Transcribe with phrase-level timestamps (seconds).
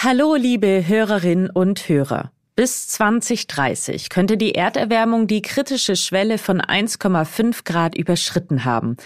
[0.00, 2.30] Hallo, liebe Hörerinnen und Hörer.
[2.54, 8.96] Bis 2030 könnte die Erderwärmung die kritische Schwelle von 1,5 Grad überschritten haben.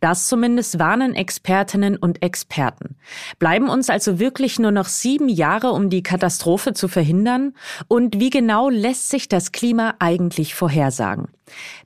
[0.00, 2.96] Das zumindest warnen Expertinnen und Experten.
[3.38, 7.54] Bleiben uns also wirklich nur noch sieben Jahre, um die Katastrophe zu verhindern?
[7.88, 11.28] Und wie genau lässt sich das Klima eigentlich vorhersagen?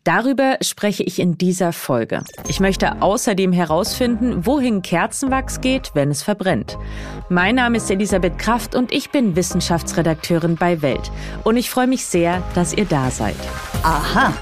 [0.05, 2.23] Darüber spreche ich in dieser Folge.
[2.49, 6.79] Ich möchte außerdem herausfinden, wohin Kerzenwachs geht, wenn es verbrennt.
[7.29, 11.11] Mein Name ist Elisabeth Kraft und ich bin Wissenschaftsredakteurin bei Welt.
[11.45, 13.37] Und ich freue mich sehr, dass ihr da seid.
[13.83, 14.33] Aha.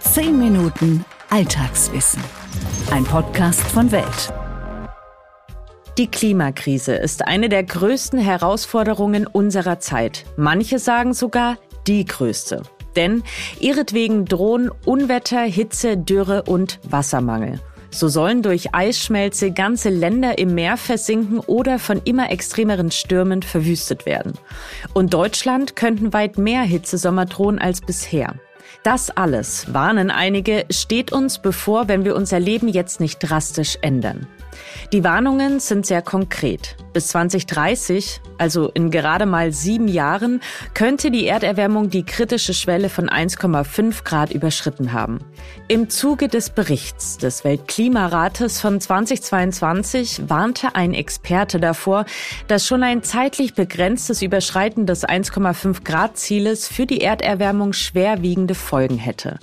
[0.00, 2.22] Zehn Minuten Alltagswissen.
[2.90, 4.32] Ein Podcast von Welt.
[5.98, 10.26] Die Klimakrise ist eine der größten Herausforderungen unserer Zeit.
[10.36, 12.62] Manche sagen sogar die größte.
[12.96, 13.22] Denn
[13.60, 17.60] ihretwegen drohen Unwetter, Hitze, Dürre und Wassermangel.
[17.90, 24.04] So sollen durch Eisschmelze ganze Länder im Meer versinken oder von immer extremeren Stürmen verwüstet
[24.04, 24.34] werden.
[24.92, 28.34] Und Deutschland könnten weit mehr Hitzesommer drohen als bisher.
[28.82, 34.26] Das alles, warnen einige, steht uns bevor, wenn wir unser Leben jetzt nicht drastisch ändern.
[34.92, 36.76] Die Warnungen sind sehr konkret.
[36.92, 40.40] Bis 2030, also in gerade mal sieben Jahren,
[40.72, 45.18] könnte die Erderwärmung die kritische Schwelle von 1,5 Grad überschritten haben.
[45.68, 52.06] Im Zuge des Berichts des Weltklimarates von 2022 warnte ein Experte davor,
[52.48, 58.96] dass schon ein zeitlich begrenztes Überschreiten des 1,5 Grad Zieles für die Erderwärmung schwerwiegende Folgen
[58.96, 59.38] hätte.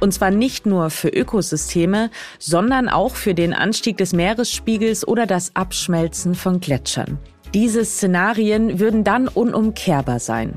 [0.00, 4.12] Und zwar nicht nur für Ökosysteme, sondern auch für den Anstieg des
[4.58, 7.18] Meeresspiegels oder das Abschmelzen von Gletschern.
[7.54, 10.54] Diese Szenarien würden dann unumkehrbar sein.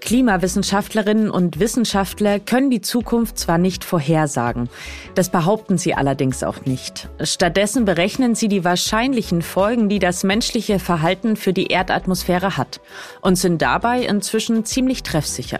[0.00, 4.70] Klimawissenschaftlerinnen und Wissenschaftler können die Zukunft zwar nicht vorhersagen,
[5.14, 7.10] das behaupten sie allerdings auch nicht.
[7.22, 12.80] Stattdessen berechnen sie die wahrscheinlichen Folgen, die das menschliche Verhalten für die Erdatmosphäre hat
[13.20, 15.58] und sind dabei inzwischen ziemlich treffsicher.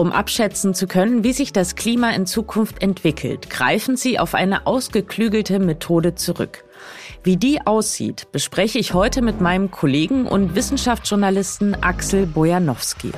[0.00, 4.66] Um abschätzen zu können, wie sich das Klima in Zukunft entwickelt, greifen sie auf eine
[4.66, 6.64] ausgeklügelte Methode zurück.
[7.22, 13.12] Wie die aussieht, bespreche ich heute mit meinem Kollegen und Wissenschaftsjournalisten Axel Bojanowski.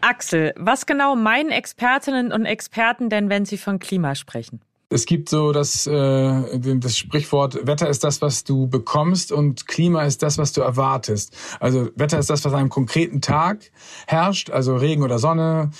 [0.00, 4.62] Axel, was genau meinen Expertinnen und Experten denn, wenn sie von Klima sprechen?
[4.90, 10.04] Es gibt so das, äh, das Sprichwort, Wetter ist das, was du bekommst und Klima
[10.04, 11.36] ist das, was du erwartest.
[11.60, 13.70] Also Wetter ist das, was an einem konkreten Tag
[14.06, 15.70] herrscht, also Regen oder Sonne.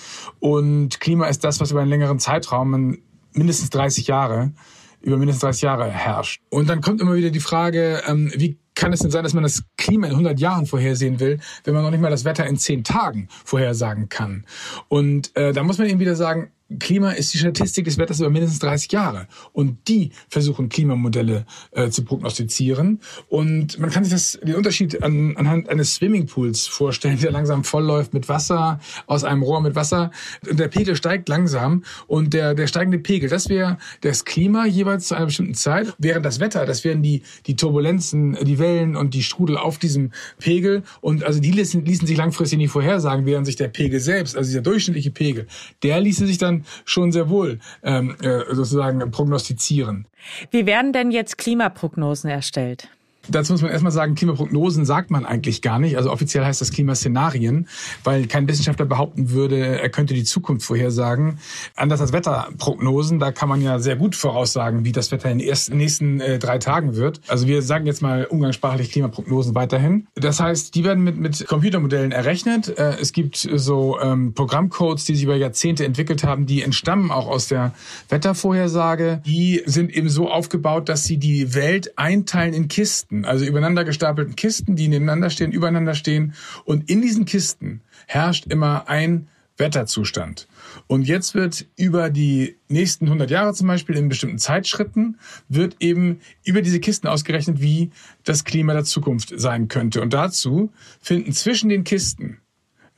[0.41, 2.99] Und Klima ist das, was über einen längeren Zeitraum,
[3.33, 4.53] mindestens 30 Jahre,
[5.01, 6.43] über mindestens 30 Jahre herrscht.
[6.51, 9.43] Und dann kommt immer wieder die Frage, ähm, wie kann es denn sein, dass man
[9.43, 12.59] das Klima in 100 Jahren vorhersehen will, wenn man noch nicht mal das Wetter in
[12.59, 14.45] 10 Tagen vorhersagen kann?
[14.89, 18.29] Und äh, da muss man eben wieder sagen, Klima ist die Statistik des Wetters über
[18.29, 19.27] mindestens 30 Jahre.
[19.53, 23.01] Und die versuchen Klimamodelle äh, zu prognostizieren.
[23.29, 28.13] Und man kann sich das, den Unterschied an, anhand eines Swimmingpools vorstellen, der langsam vollläuft
[28.13, 30.11] mit Wasser, aus einem Rohr mit Wasser.
[30.49, 31.85] Und der Pegel steigt langsam.
[32.07, 35.95] Und der, der steigende Pegel, das wäre das Klima jeweils zu einer bestimmten Zeit.
[35.97, 40.13] Während das Wetter, das wären die, die Turbulenzen, die Wellen und die Strudel auf diesem
[40.39, 40.83] Pegel.
[41.01, 44.49] Und also die ließen, ließen sich langfristig nicht vorhersagen, während sich der Pegel selbst, also
[44.49, 45.47] dieser durchschnittliche Pegel,
[45.83, 50.07] der ließe sich dann schon sehr wohl ähm, äh, sozusagen prognostizieren.
[50.51, 52.89] Wie werden denn jetzt Klimaprognosen erstellt?
[53.29, 55.97] Dazu muss man erstmal sagen, Klimaprognosen sagt man eigentlich gar nicht.
[55.97, 57.69] Also offiziell heißt das Klimaszenarien,
[58.05, 61.39] weil kein Wissenschaftler behaupten würde, er könnte die Zukunft vorhersagen.
[61.77, 65.49] Anders als Wetterprognosen, da kann man ja sehr gut voraussagen, wie das Wetter in den
[65.49, 67.21] ersten, nächsten äh, drei Tagen wird.
[67.29, 70.07] Also wir sagen jetzt mal umgangssprachlich Klimaprognosen weiterhin.
[70.15, 72.79] Das heißt, die werden mit, mit Computermodellen errechnet.
[72.79, 77.27] Äh, es gibt so ähm, Programmcodes, die sich über Jahrzehnte entwickelt haben, die entstammen auch
[77.27, 77.75] aus der
[78.09, 79.21] Wettervorhersage.
[79.27, 83.08] Die sind eben so aufgebaut, dass sie die Welt einteilen in Kisten.
[83.09, 86.35] Kisten, also übereinander gestapelten Kisten, die nebeneinander stehen, übereinander stehen.
[86.65, 90.47] Und in diesen Kisten herrscht immer ein Wetterzustand.
[90.87, 96.21] Und jetzt wird über die nächsten 100 Jahre zum Beispiel in bestimmten Zeitschritten wird eben
[96.45, 97.91] über diese Kisten ausgerechnet, wie
[98.25, 100.01] das Klima der Zukunft sein könnte.
[100.01, 100.71] Und dazu
[101.01, 102.39] finden zwischen den Kisten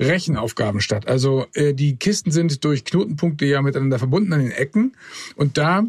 [0.01, 1.09] Rechenaufgaben statt.
[1.09, 4.97] Also äh, die Kisten sind durch Knotenpunkte ja miteinander verbunden an den Ecken
[5.37, 5.85] und da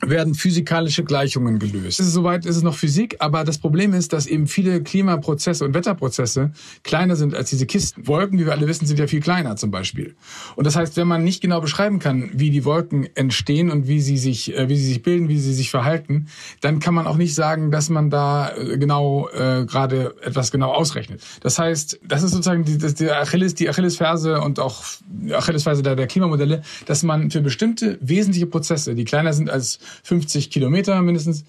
[0.00, 1.98] werden physikalische Gleichungen gelöst.
[1.98, 5.74] Ist soweit ist es noch Physik, aber das Problem ist, dass eben viele Klimaprozesse und
[5.74, 6.52] Wetterprozesse
[6.84, 8.06] kleiner sind als diese Kisten.
[8.06, 10.14] Wolken, wie wir alle wissen, sind ja viel kleiner zum Beispiel.
[10.54, 14.00] Und das heißt, wenn man nicht genau beschreiben kann, wie die Wolken entstehen und wie
[14.00, 16.28] sie sich, äh, wie sie sich bilden, wie sie sich verhalten,
[16.60, 20.70] dann kann man auch nicht sagen, dass man da äh, genau äh, gerade etwas genau
[20.70, 21.22] ausrechnet.
[21.40, 24.84] Das heißt, das ist sozusagen die, das, die Achilles, die Achillesferse und auch
[25.32, 30.50] Achillesferse der, der Klimamodelle, dass man für bestimmte wesentliche Prozesse, die kleiner sind als 50
[30.50, 31.44] Kilometer mindestens,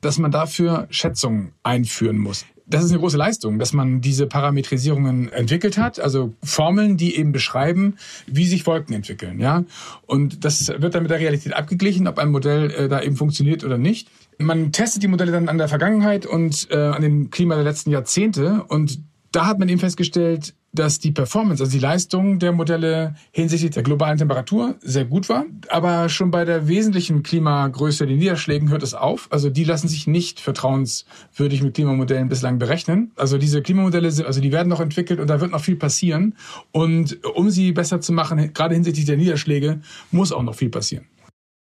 [0.00, 5.30] dass man dafür Schätzungen einführen muss das ist eine große Leistung, dass man diese Parametrisierungen
[5.32, 7.96] entwickelt hat, also Formeln, die eben beschreiben,
[8.26, 9.64] wie sich Wolken entwickeln, ja.
[10.06, 13.64] Und das wird dann mit der Realität abgeglichen, ob ein Modell äh, da eben funktioniert
[13.64, 14.08] oder nicht.
[14.38, 17.90] Man testet die Modelle dann an der Vergangenheit und äh, an dem Klima der letzten
[17.90, 18.98] Jahrzehnte und
[19.30, 23.82] da hat man eben festgestellt, dass die Performance, also die Leistung der Modelle hinsichtlich der
[23.82, 25.46] globalen Temperatur sehr gut war.
[25.68, 29.28] Aber schon bei der wesentlichen Klimagröße, den Niederschlägen, hört es auf.
[29.30, 33.12] Also die lassen sich nicht vertrauenswürdig mit Klimamodellen bislang berechnen.
[33.16, 36.34] Also diese Klimamodelle also die werden noch entwickelt und da wird noch viel passieren.
[36.72, 39.80] Und um sie besser zu machen, gerade hinsichtlich der Niederschläge,
[40.10, 41.06] muss auch noch viel passieren.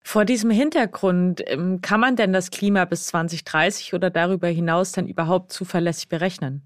[0.06, 5.08] Vor diesem Hintergrund, ähm, kann man denn das Klima bis 2030 oder darüber hinaus dann
[5.08, 6.62] überhaupt zuverlässig berechnen?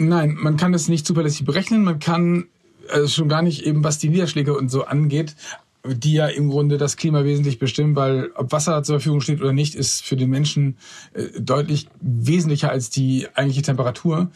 [0.00, 1.84] Nein, man kann es nicht zuverlässig berechnen.
[1.84, 2.46] Man kann
[2.88, 5.36] also schon gar nicht eben, was die Niederschläge und so angeht,
[5.86, 9.52] die ja im Grunde das Klima wesentlich bestimmen, weil ob Wasser zur Verfügung steht oder
[9.52, 10.76] nicht, ist für den Menschen
[11.14, 14.30] äh, deutlich wesentlicher als die eigentliche Temperatur.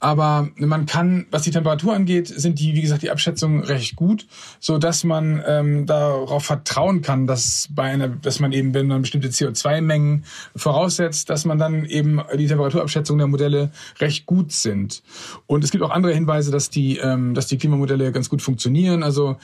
[0.00, 4.26] Aber man kann, was die Temperatur angeht, sind die, wie gesagt, die Abschätzungen recht gut,
[4.58, 9.02] so dass man ähm, darauf vertrauen kann, dass bei einer, dass man eben, wenn man
[9.02, 15.02] bestimmte CO2-Mengen voraussetzt, dass man dann eben die Temperaturabschätzungen der Modelle recht gut sind.
[15.46, 19.02] Und es gibt auch andere Hinweise, dass die, ähm, dass die Klimamodelle ganz gut funktionieren.
[19.02, 19.36] Also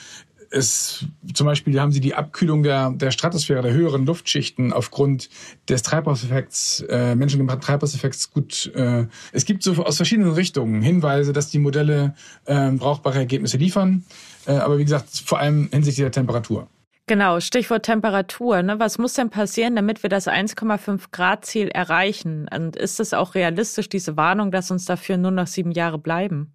[0.53, 5.31] es, zum Beispiel haben sie die Abkühlung der, der Stratosphäre, der höheren Luftschichten aufgrund
[5.69, 8.71] des Treibhauseffekts, äh, menschengemachten Treibhauseffekts gut.
[8.75, 12.15] Äh, es gibt so aus verschiedenen Richtungen Hinweise, dass die Modelle
[12.45, 14.05] äh, brauchbare Ergebnisse liefern.
[14.47, 16.69] Äh, aber wie gesagt, vor allem hinsichtlich der Temperatur.
[17.07, 18.63] Genau, Stichwort Temperatur.
[18.63, 18.79] Ne?
[18.79, 22.49] Was muss denn passieren, damit wir das 1,5 Grad Ziel erreichen?
[22.55, 26.55] Und ist es auch realistisch, diese Warnung, dass uns dafür nur noch sieben Jahre bleiben?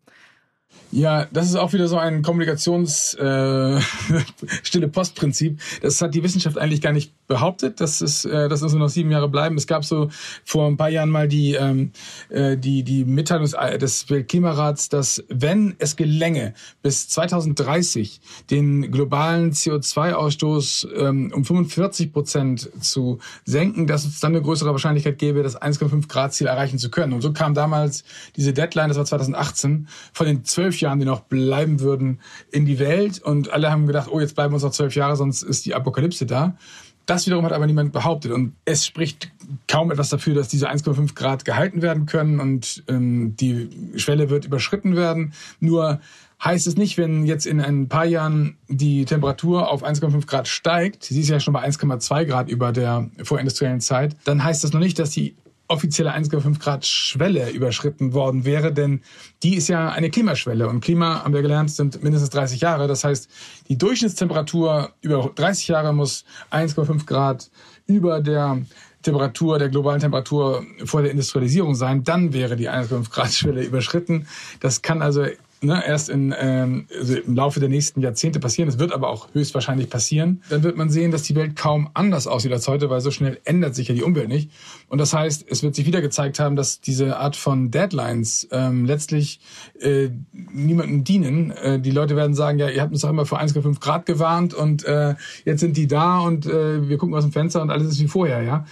[0.92, 3.80] Ja, das ist auch wieder so ein Kommunikations äh,
[4.92, 5.60] Postprinzip.
[5.82, 8.90] Das hat die Wissenschaft eigentlich gar nicht behauptet, dass es, äh, dass es nur noch
[8.90, 9.58] sieben Jahre bleiben.
[9.58, 10.10] Es gab so
[10.46, 11.92] vor ein paar Jahren mal die ähm,
[12.30, 13.48] äh, die die Mitteilung
[13.80, 22.70] des Weltklimarats, dass wenn es gelänge, bis 2030 den globalen CO2-Ausstoß ähm, um 45 Prozent
[22.80, 26.90] zu senken, dass es dann eine größere Wahrscheinlichkeit gäbe, das 1,5 Grad Ziel erreichen zu
[26.90, 27.12] können.
[27.12, 28.06] Und so kam damals
[28.38, 32.20] diese Deadline, das war 2018, von den zwölf Jahren, die noch bleiben würden,
[32.52, 33.22] in die Welt.
[33.22, 36.26] Und alle haben gedacht, oh, jetzt bleiben uns noch zwölf Jahre, sonst ist die Apokalypse
[36.26, 36.58] da.
[37.06, 38.32] Das wiederum hat aber niemand behauptet.
[38.32, 39.32] Und es spricht
[39.68, 44.46] kaum etwas dafür, dass diese 1,5 Grad gehalten werden können und ähm, die Schwelle wird
[44.46, 45.34] überschritten werden.
[45.60, 46.02] Nur
[46.44, 51.04] heißt es nicht, wenn jetzt in ein paar Jahren die Temperatur auf 1,5 Grad steigt,
[51.04, 54.80] sie ist ja schon bei 1,2 Grad über der vorindustriellen Zeit, dann heißt das noch
[54.80, 55.36] nicht, dass die
[55.68, 59.02] offizielle 1,5 Grad Schwelle überschritten worden wäre, denn
[59.44, 62.88] die ist ja eine Klimaschwelle und Klima, haben wir gelernt, sind mindestens 30 Jahre.
[62.88, 63.30] Das heißt,
[63.68, 67.50] die Durchschnittstemperatur über 30 Jahre muss 1,5 Grad
[67.86, 68.62] über der
[69.04, 74.28] Temperatur, der globalen Temperatur vor der Industrialisierung sein, dann wäre die 1,5 Grad Schwelle überschritten.
[74.60, 75.26] Das kann also
[75.62, 78.70] ne, erst in, ähm, also im Laufe der nächsten Jahrzehnte passieren.
[78.70, 80.44] Es wird aber auch höchstwahrscheinlich passieren.
[80.50, 83.40] Dann wird man sehen, dass die Welt kaum anders aussieht als heute, weil so schnell
[83.46, 84.52] ändert sich ja die Umwelt nicht.
[84.90, 88.86] Und das heißt, es wird sich wieder gezeigt haben, dass diese Art von Deadlines ähm,
[88.86, 89.40] letztlich
[89.80, 91.52] äh, niemandem dienen.
[91.52, 94.54] Äh, die Leute werden sagen, ja, ihr habt uns doch immer vor 1,5 Grad gewarnt
[94.54, 95.16] und äh,
[95.46, 98.08] jetzt sind die da und äh, wir gucken aus dem Fenster und alles ist wie
[98.08, 98.66] vorher, ja.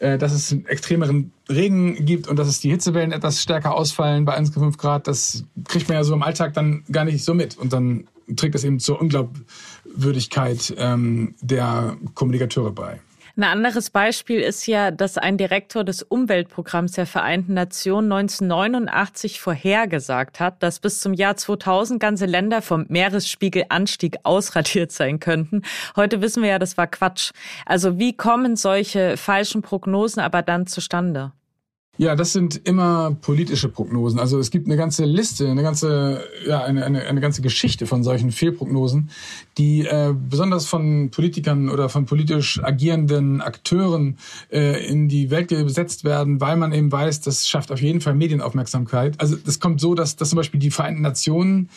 [0.00, 4.38] Äh, dass es extremeren Regen gibt und dass es die Hitzewellen etwas stärker ausfallen bei
[4.38, 7.58] 1,5 Grad, das kriegt man ja so im Alltag dann gar nicht so mit.
[7.58, 13.00] Und dann trägt das eben zur Unglaubwürdigkeit ähm, der Kommunikateure bei.
[13.38, 20.40] Ein anderes Beispiel ist ja, dass ein Direktor des Umweltprogramms der Vereinten Nationen 1989 vorhergesagt
[20.40, 25.62] hat, dass bis zum Jahr 2000 ganze Länder vom Meeresspiegelanstieg ausradiert sein könnten.
[25.94, 27.30] Heute wissen wir ja, das war Quatsch.
[27.64, 31.30] Also wie kommen solche falschen Prognosen aber dann zustande?
[32.00, 34.20] Ja, das sind immer politische Prognosen.
[34.20, 38.04] Also es gibt eine ganze Liste, eine ganze, ja, eine, eine, eine ganze Geschichte von
[38.04, 39.10] solchen Fehlprognosen,
[39.58, 44.16] die äh, besonders von Politikern oder von politisch agierenden Akteuren
[44.52, 48.14] äh, in die Welt gesetzt werden, weil man eben weiß, das schafft auf jeden Fall
[48.14, 49.20] Medienaufmerksamkeit.
[49.20, 51.68] Also das kommt so, dass, dass zum Beispiel die Vereinten Nationen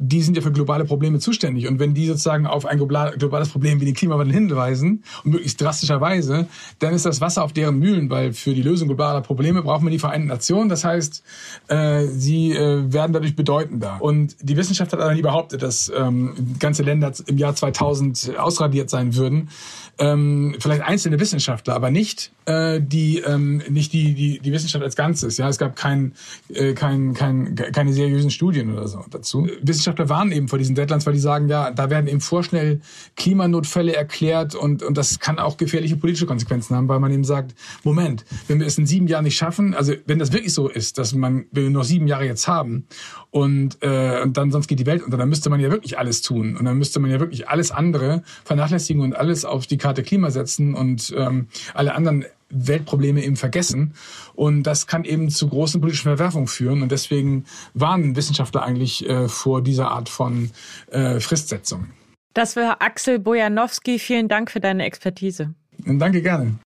[0.00, 1.68] die sind ja für globale Probleme zuständig.
[1.68, 6.46] Und wenn die sozusagen auf ein globales Problem wie den Klimawandel hinweisen, und möglichst drastischerweise,
[6.78, 9.92] dann ist das Wasser auf deren Mühlen, weil für die Lösung globaler Probleme braucht man
[9.92, 10.68] die Vereinten Nationen.
[10.68, 11.22] Das heißt,
[11.68, 13.98] äh, sie äh, werden dadurch bedeutender.
[14.00, 18.88] Und die Wissenschaft hat aber nie behauptet, dass ähm, ganze Länder im Jahr 2000 ausradiert
[18.88, 19.50] sein würden.
[19.98, 24.96] Ähm, vielleicht einzelne Wissenschaftler, aber nicht äh, die ähm, nicht die, die die Wissenschaft als
[24.96, 25.36] Ganzes.
[25.36, 26.14] Ja, es gab kein,
[26.48, 29.46] äh, kein, kein keine seriösen Studien oder so dazu.
[29.60, 32.80] Wissenschaft Wissenschaftler warnen eben vor diesen Deadlines, weil die sagen, ja, da werden eben vorschnell
[33.16, 37.54] Klimanotfälle erklärt und, und das kann auch gefährliche politische Konsequenzen haben, weil man eben sagt,
[37.82, 40.98] Moment, wenn wir es in sieben Jahren nicht schaffen, also wenn das wirklich so ist,
[40.98, 42.86] dass man wir noch sieben Jahre jetzt haben
[43.30, 46.22] und, äh, und dann sonst geht die Welt unter, dann müsste man ja wirklich alles
[46.22, 50.02] tun und dann müsste man ja wirklich alles andere vernachlässigen und alles auf die Karte
[50.02, 53.94] Klima setzen und ähm, alle anderen Weltprobleme eben vergessen.
[54.34, 56.82] Und das kann eben zu großen politischen Verwerfungen führen.
[56.82, 60.50] Und deswegen warnen Wissenschaftler eigentlich äh, vor dieser Art von
[60.90, 61.86] äh, Fristsetzung.
[62.34, 63.98] Das war Axel Bojanowski.
[63.98, 65.54] Vielen Dank für deine Expertise.
[65.86, 66.58] Und danke gerne.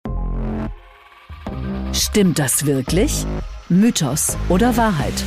[1.93, 3.25] Stimmt das wirklich?
[3.69, 5.23] Mythos oder Wahrheit?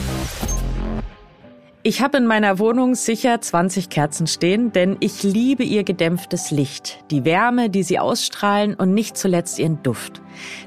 [1.88, 7.04] Ich habe in meiner Wohnung sicher 20 Kerzen stehen, denn ich liebe ihr gedämpftes Licht,
[7.12, 10.20] die Wärme, die sie ausstrahlen und nicht zuletzt ihren Duft.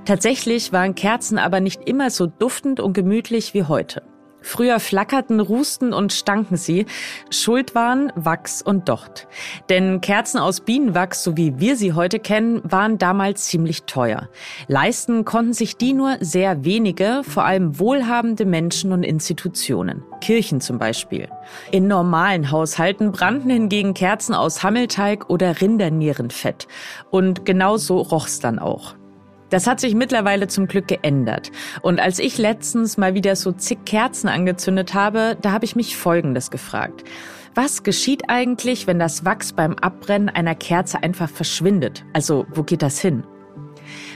[0.05, 4.01] Tatsächlich waren Kerzen aber nicht immer so duftend und gemütlich wie heute.
[4.49, 6.87] Früher flackerten, rusten und stanken sie.
[7.29, 9.27] Schuld waren Wachs und Docht.
[9.69, 14.27] Denn Kerzen aus Bienenwachs, so wie wir sie heute kennen, waren damals ziemlich teuer.
[14.67, 20.03] Leisten konnten sich die nur sehr wenige, vor allem wohlhabende Menschen und Institutionen.
[20.19, 21.29] Kirchen zum Beispiel.
[21.69, 26.67] In normalen Haushalten brannten hingegen Kerzen aus Hammelteig oder Rindernierenfett.
[27.11, 28.95] Und genauso roch's dann auch.
[29.49, 31.51] Das hat sich mittlerweile zum Glück geändert.
[31.81, 35.97] Und als ich letztens mal wieder so zig Kerzen angezündet habe, da habe ich mich
[35.97, 37.03] Folgendes gefragt.
[37.55, 42.05] Was geschieht eigentlich, wenn das Wachs beim Abbrennen einer Kerze einfach verschwindet?
[42.13, 43.23] Also, wo geht das hin?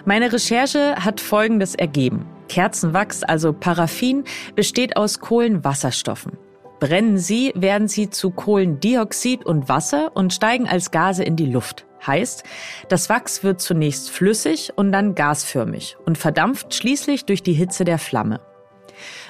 [0.05, 2.25] Meine Recherche hat Folgendes ergeben.
[2.47, 4.23] Kerzenwachs, also Paraffin,
[4.55, 6.37] besteht aus Kohlenwasserstoffen.
[6.79, 11.85] Brennen sie, werden sie zu Kohlendioxid und Wasser und steigen als Gase in die Luft.
[12.05, 12.43] Heißt,
[12.89, 17.99] das Wachs wird zunächst flüssig und dann gasförmig und verdampft schließlich durch die Hitze der
[17.99, 18.41] Flamme.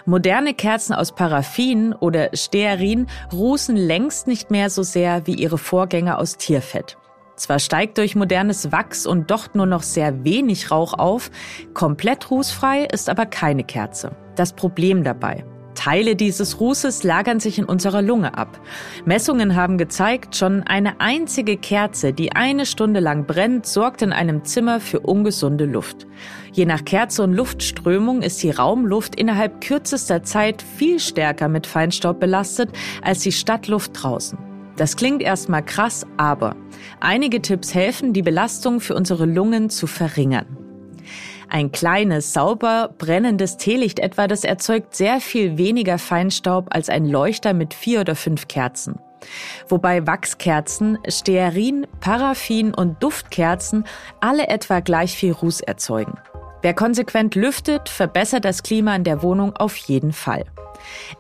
[0.06, 6.20] Moderne Kerzen aus Paraffin oder Stearin rußen längst nicht mehr so sehr wie ihre Vorgänger
[6.20, 6.98] aus Tierfett.
[7.36, 11.32] Zwar steigt durch modernes Wachs und Docht nur noch sehr wenig Rauch auf,
[11.74, 14.16] komplett rußfrei ist aber keine Kerze.
[14.36, 15.44] Das Problem dabei.
[15.76, 18.60] Teile dieses Rußes lagern sich in unserer Lunge ab.
[19.06, 24.44] Messungen haben gezeigt, schon eine einzige Kerze, die eine Stunde lang brennt, sorgt in einem
[24.46, 26.08] Zimmer für ungesunde Luft.
[26.52, 32.20] Je nach Kerze und Luftströmung ist die Raumluft innerhalb kürzester Zeit viel stärker mit Feinstaub
[32.20, 32.70] belastet
[33.02, 34.38] als die Stadtluft draußen.
[34.76, 36.56] Das klingt erstmal krass, aber
[37.00, 40.63] einige Tipps helfen, die Belastung für unsere Lungen zu verringern.
[41.54, 47.54] Ein kleines, sauber brennendes Teelicht etwa, das erzeugt sehr viel weniger Feinstaub als ein Leuchter
[47.54, 48.96] mit vier oder fünf Kerzen.
[49.68, 53.86] Wobei Wachskerzen, Stearin, Paraffin und Duftkerzen
[54.20, 56.18] alle etwa gleich viel Ruß erzeugen.
[56.64, 60.46] Wer konsequent lüftet, verbessert das Klima in der Wohnung auf jeden Fall.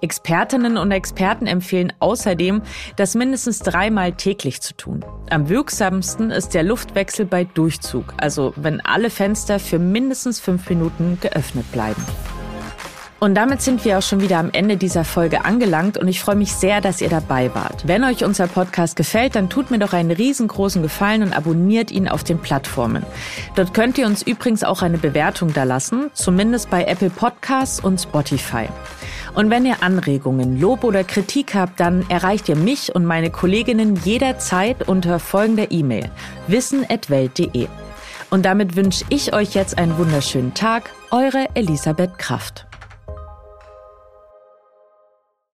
[0.01, 2.61] Expertinnen und Experten empfehlen außerdem,
[2.95, 5.05] das mindestens dreimal täglich zu tun.
[5.29, 11.17] Am wirksamsten ist der Luftwechsel bei Durchzug, also wenn alle Fenster für mindestens fünf Minuten
[11.21, 12.03] geöffnet bleiben.
[13.23, 16.35] Und damit sind wir auch schon wieder am Ende dieser Folge angelangt und ich freue
[16.35, 17.87] mich sehr, dass ihr dabei wart.
[17.87, 22.09] Wenn euch unser Podcast gefällt, dann tut mir doch einen riesengroßen Gefallen und abonniert ihn
[22.09, 23.05] auf den Plattformen.
[23.55, 28.01] Dort könnt ihr uns übrigens auch eine Bewertung da lassen, zumindest bei Apple Podcasts und
[28.01, 28.67] Spotify.
[29.35, 33.95] Und wenn ihr Anregungen, Lob oder Kritik habt, dann erreicht ihr mich und meine Kolleginnen
[33.95, 36.11] jederzeit unter folgender E-Mail
[36.47, 37.67] wissen@welt.de.
[38.29, 42.65] Und damit wünsche ich euch jetzt einen wunderschönen Tag, eure Elisabeth Kraft.